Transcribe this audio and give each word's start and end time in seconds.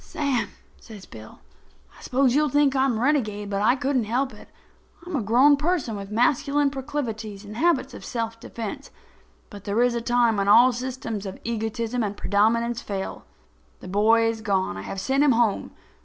"Sam," 0.03 0.49
says 0.79 1.05
Bill, 1.05 1.41
"I 1.95 2.01
suppose 2.01 2.33
you'll 2.33 2.49
think 2.49 2.75
I'm 2.75 2.97
a 2.97 3.01
renegade, 3.01 3.51
but 3.51 3.61
I 3.61 3.75
couldn't 3.75 4.05
help 4.05 4.33
it. 4.33 4.49
I'm 5.05 5.15
a 5.15 5.21
grown 5.21 5.57
person 5.57 5.95
with 5.95 6.09
masculine 6.09 6.71
proclivities 6.71 7.45
and 7.45 7.55
habits 7.55 7.93
of 7.93 8.03
self 8.03 8.39
defense, 8.39 8.89
but 9.51 9.65
there 9.65 9.83
is 9.83 9.93
a 9.93 10.01
time 10.01 10.37
when 10.37 10.47
all 10.47 10.71
systems 10.73 11.27
of 11.27 11.39
egotism 11.43 12.01
and 12.01 12.17
predominance 12.17 12.81
fail. 12.81 13.25
The 13.79 13.87
boy 13.87 14.23
is 14.25 14.41
gone. 14.41 14.75
I 14.75 14.81
have 14.81 14.99
sent 14.99 15.23
him 15.23 15.33
home. 15.33 15.69